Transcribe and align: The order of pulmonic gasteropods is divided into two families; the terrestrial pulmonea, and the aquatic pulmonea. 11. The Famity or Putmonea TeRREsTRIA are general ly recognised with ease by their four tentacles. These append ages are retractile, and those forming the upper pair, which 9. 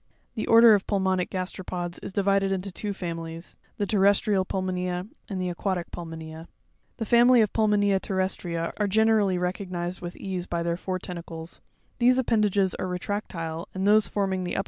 The 0.33 0.47
order 0.47 0.73
of 0.73 0.87
pulmonic 0.87 1.29
gasteropods 1.29 1.99
is 2.01 2.11
divided 2.11 2.51
into 2.51 2.71
two 2.71 2.91
families; 2.91 3.55
the 3.77 3.85
terrestrial 3.85 4.43
pulmonea, 4.43 5.05
and 5.29 5.39
the 5.39 5.47
aquatic 5.47 5.91
pulmonea. 5.91 6.47
11. 6.97 6.97
The 6.97 7.05
Famity 7.05 7.43
or 7.43 7.47
Putmonea 7.47 7.99
TeRREsTRIA 7.99 8.73
are 8.77 8.87
general 8.87 9.27
ly 9.27 9.37
recognised 9.37 10.01
with 10.01 10.15
ease 10.17 10.47
by 10.47 10.63
their 10.63 10.75
four 10.75 10.97
tentacles. 10.97 11.61
These 11.99 12.17
append 12.17 12.47
ages 12.47 12.73
are 12.73 12.87
retractile, 12.87 13.67
and 13.75 13.85
those 13.85 14.07
forming 14.07 14.43
the 14.43 14.43
upper 14.43 14.45
pair, 14.45 14.49
which 14.49 14.59
9. 14.59 14.59